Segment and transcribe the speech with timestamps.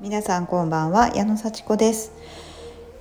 [0.00, 2.12] 皆さんこんばんは矢野幸子です。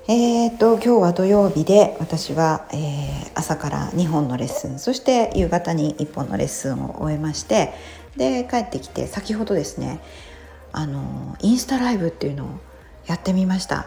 [0.08, 7.72] えーと今日は土曜日で私は、えー、朝から2本のレッスンそして夕方に1本のレッスンを終えまして
[8.16, 10.00] で帰ってきて先ほどですね
[10.72, 12.48] あのインスタライブっていうのを
[13.06, 13.86] やってみました。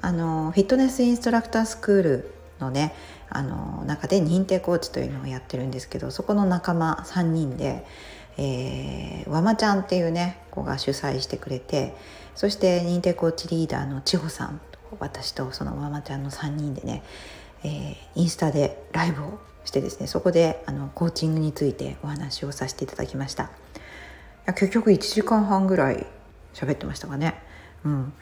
[0.00, 2.94] あのフィットネスインストラクタースクールのね
[3.28, 7.84] あの中で認定コーチというのをやってるんですけどそこの仲間3人で、
[8.38, 11.94] えー、わまちゃんっていうね子が主催してくれて
[12.34, 14.60] そして認定コーチリーダーの千穂さん
[15.00, 17.02] 私とそのわまちゃんの3人でね、
[17.64, 23.50] えー、インスタでライブをしてですねそこであのコーチングについてお話をさせていただきました。
[24.46, 26.06] 結局1時間半ぐらい
[26.54, 27.42] 喋ってましたかね。
[27.84, 28.12] うん。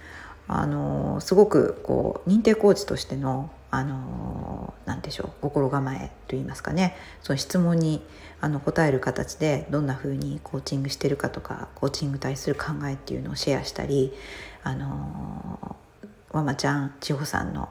[0.46, 8.02] あのすごくこう認定コーチとしてのあの何でしょう心構えといいますかねその質問に
[8.40, 14.12] あの答える形でどんな風にコーチングしてるかとかコーチング対する考えっていうのをシェアしたり
[14.62, 15.76] あの
[16.32, 17.68] ママちゃん千穂さんの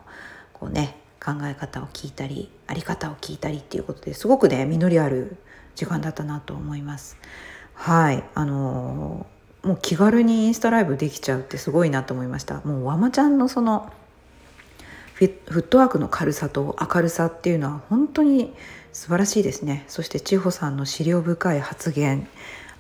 [0.52, 5.38] こうね考え方を聞いたりあり方を聞いたりっていうことですごくね実りある
[5.76, 7.18] 時間だったなと思います。
[7.76, 9.26] はいあの
[9.64, 12.60] もう気軽にインスタライブできちゃうってすごいなと思いました。
[12.66, 13.94] もうワマちゃんのその
[15.14, 18.54] フットワークの軽さと明るさっていうのは本当に
[18.92, 22.28] 素晴らしいですねそして千穂さんの資料深い発言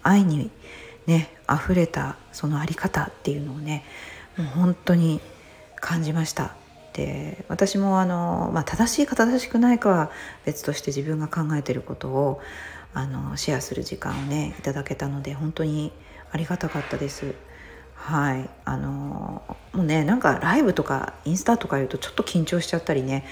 [0.02, 0.52] 愛に
[1.06, 3.84] ね溢れたその在り方っていうのをね
[4.38, 5.22] もう本当に
[5.76, 6.56] 感じました
[6.94, 10.12] で私もあの、まあ、正しいか正しくないかは
[10.46, 12.42] 別として自分が考えてることを
[12.94, 15.92] あのシェアする時間をねいただけたので本当に
[16.32, 17.34] ありがたかったです。
[17.96, 23.26] はいあのもうねなんかライブとかインスタとか言うとちょっと緊張しちゃったりね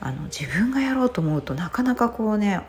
[0.00, 2.60] あの自分がやろうと思うとなかなかこうね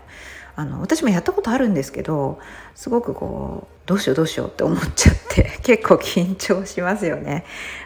[0.55, 2.37] あの私もやったことあるんですけど
[2.75, 7.45] すごくこうどうしようどうしようって思っちゃって 結構緊張しますよね。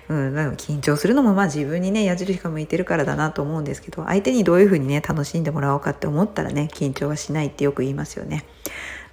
[0.10, 8.44] うん、緊張するのもまあ自分にね矢印が向いてるからだなと思うんですけど相手にどういうふうにね楽しんでもらおうかって思ったらね緊張はしないってよく言いますよね。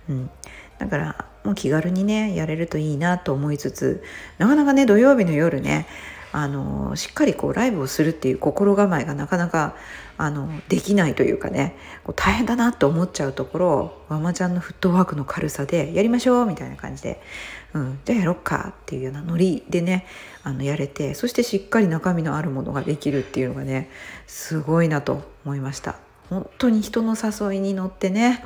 [0.09, 0.31] うん、
[0.81, 4.03] だからもう気軽にねやれるといいなと思いつつ
[4.39, 5.87] なかなかね土曜日の夜ね
[6.33, 9.75] あのしっかりこうライブをするっていう心構えがなかなか
[10.17, 17.21] あのできないというかねこう大変だなと思っちゃうところをママちゃんのフットワークの軽さでやりましょうみたいな感じで、
[17.75, 20.07] うん、じゃあやろっかっていうようなノリでね
[20.43, 23.91] あのやれてそしてしっかり中身のあるものができるっていうのがね
[24.27, 25.97] すごいなと思いました。
[26.31, 28.45] 本当に人の誘いに乗ってね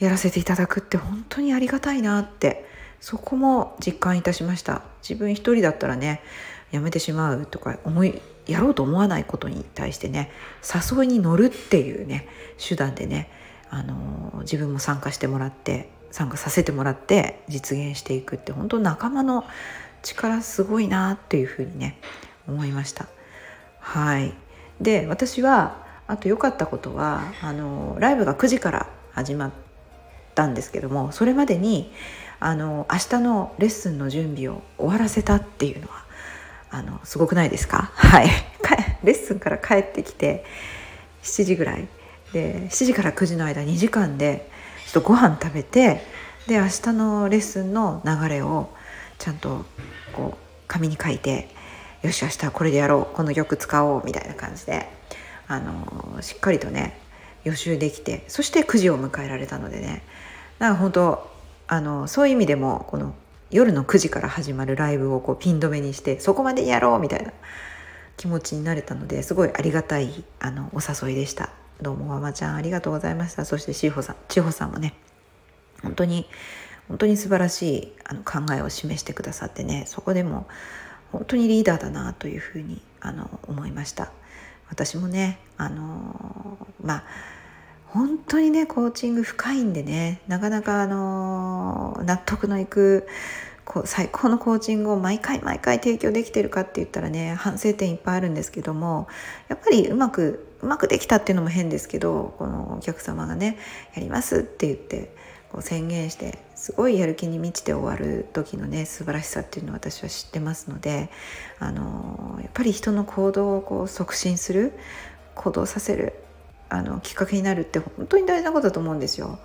[0.00, 2.66] やらせていただくって本当にありがたいなって
[3.00, 6.22] そこも実感いたしました自分一人だったらね
[6.72, 10.30] やめてしまうとか思いやろうと思わないことに対してね
[10.62, 12.26] 誘いに乗るっていうね
[12.58, 13.30] 手段でね、
[13.70, 19.44] あの自分も参加してもらって参加させてもらって実現していくって本当仲間の
[20.02, 21.98] 力すごいなっていうふうにね
[22.48, 23.06] 思いました。
[23.78, 24.34] はい
[24.80, 29.50] で私はあと良かったことはあのライブが9時から始まっ
[30.40, 31.92] たんですけどもそれまでに
[32.38, 36.04] あの明日のレッスンの準備を終わらせたっていうのは
[36.70, 37.90] あのすごくないですか？
[37.96, 38.28] はい。
[39.02, 40.44] レッスンから帰ってきて
[41.22, 41.88] 7時ぐらい。
[42.32, 44.48] で7時から9時の間2時間で
[44.86, 46.06] ちょっとご飯食べて
[46.46, 48.70] で明日のレッスンの流れを
[49.18, 49.66] ちゃんと
[50.12, 51.48] こう紙に書いて
[52.02, 54.88] よし明日はこれでやろうこの曲使おうみたいな感じで
[55.48, 56.98] あのしっかりとね
[57.42, 60.02] 予習できてそして9時を迎えられたのでね
[60.60, 61.30] なんか本当
[61.68, 63.14] あのそういう意味でもこの
[63.50, 67.32] 夜の9時から始まるライブをこうピン止めにしてそこまでやろうみたいな
[68.18, 71.50] 気持ちになれたのですごいありがたいあのお誘いでした。
[71.80, 73.46] どうもママちゃんありがとうございました。
[73.46, 74.92] そして千穂さん千穂さんもね
[75.82, 76.28] 本当に
[76.88, 80.46] 本当に素晴らしいあの考えを示してくださってねそこでも
[81.10, 84.12] 本当にリーダーだなというふうにあの思いました。
[84.68, 87.04] 私もねあのまあ
[87.92, 93.08] 本当にねコーチング深いんでねなかなかあの納得のいく
[93.64, 99.08] こう最高のコーチングを毎回毎回提供できてるかって言ったらね反省点いっぱいあるんですけども
[99.48, 103.58] やっぱりうまくうまくできたっていうのも変ですけどこのお客様がね
[103.94, 105.14] やりますって言って
[105.50, 111.10] こう宣言してすごいやる気に満ちて終わる時のね素晴らしさっていうのを私は知ってますので
[111.58, 114.72] あのやっぱり人の行動をこう促進する
[115.34, 116.14] 行動させる
[116.70, 119.38] あのきっかけになるって本当に大事なことだと思うんですよ。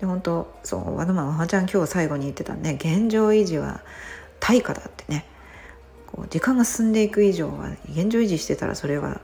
[0.00, 2.78] で本当そうわがままちゃん今日最後に言ってたね。
[2.80, 3.82] 現状維持は
[4.40, 5.26] 対価だってね。
[6.06, 9.20] こう時間が進んでいく以上は現状維持してたらそれは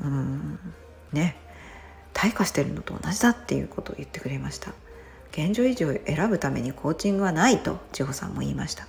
[0.00, 0.58] うん
[1.12, 1.36] ね
[2.14, 4.72] 退化してるのと同じだっていうことを言ってくれました。
[5.32, 8.84] 現状維持を選ぶためにコーチングはないと千穂さんも言いました。
[8.84, 8.86] い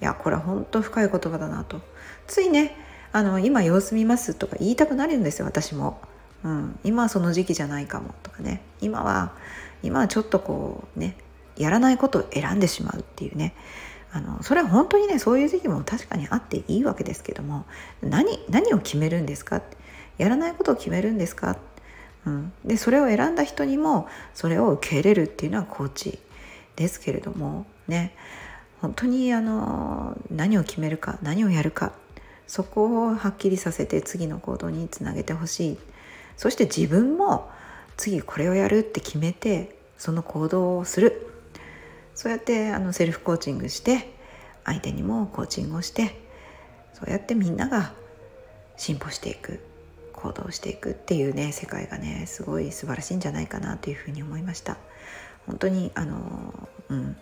[0.00, 1.80] やこれは本当深い言葉だなと。
[2.26, 2.76] ついね
[3.12, 6.00] あの今様子見ますとか言いたくなるんですよ私も、
[6.46, 8.62] うん、今はその時期じゃないかもとかね。
[8.80, 9.32] 今は
[9.82, 11.16] 今はちょっとこうね
[11.56, 13.52] やらないことを選んでしまうっていうね。
[14.12, 17.66] あのそれは本当にねそういう時期も確かにあっていいわけですけども
[18.00, 19.60] 何何を決めるんですか？
[20.18, 21.58] やらないことを決めるんですか、
[22.24, 26.20] うん、でそれを選んだ人にもそれを受け入れるっていうのはコーチ
[26.76, 28.14] ですけれどもね。
[28.80, 31.92] 本当にあの何を決めるか何をやるか
[32.46, 35.78] そこをはっきりさせて次の行動につなげてほしい。
[36.36, 37.50] そして自分も
[37.96, 41.32] 次これをやるって決めてその行動をする。
[42.14, 44.14] そうやってあのセルフコーチングして
[44.64, 46.18] 相手にもコーチングをして
[46.94, 47.92] そうやってみんなが
[48.78, 49.60] 進歩していく
[50.14, 54.78] 行動していくっていうね世界がねすごい素晴らしいんじゃないかなというふうに思いました。
[55.46, 57.16] 本当にあのうん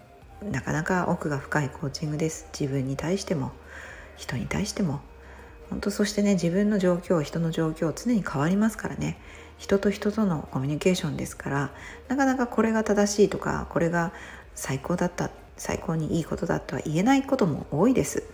[0.50, 2.46] なかなか奥が深いコーチングです。
[2.58, 3.50] 自分に対しても
[4.16, 5.00] 人に対しても
[5.70, 9.18] 本当そしてね自分の状況人の状況常に変わりますからね。
[9.56, 11.70] 人と人とのコミュニケーションですから
[12.08, 14.12] なかなかこれが正しいとかこれが
[14.54, 18.24] 最高だった最高にいいことだとは言えないことも多いです、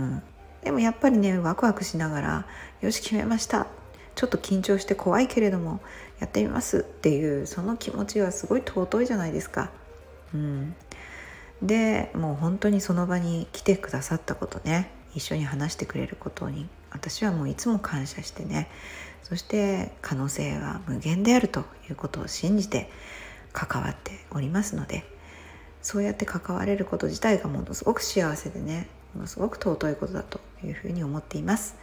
[0.00, 0.22] うん、
[0.64, 2.46] でもやっぱりねワクワクしながら
[2.80, 3.68] よし決めました。
[4.16, 5.80] ちょっと緊張して怖いけれども
[6.18, 6.78] やってみます。
[6.78, 9.70] っていうその気持ちはすごい尊いじゃないですか。
[10.34, 10.74] うん、
[11.62, 14.90] でもう本当にその場に来てくださったことね。
[15.16, 18.68] 一緒に話してくれることに私はもういつも感謝してね。
[19.22, 22.88] そして可能性は無限であるということを信じて
[23.52, 25.04] 関わっておりますので
[25.82, 31.74] そうやって関われること自体がものすごく幸せでねものすごく尊いことだというふうに思っています。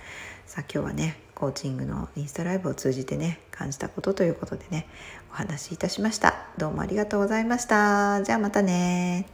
[0.46, 4.88] さあ今日はねコーチングのインスタライブを通じてね感じたことということでね
[5.32, 6.46] お話しいたしました。
[6.58, 8.24] どうもありがとうございました。
[8.24, 9.28] じゃあまたね。